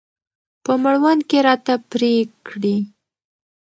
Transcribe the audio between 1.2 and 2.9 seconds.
کې راته پرې کړي.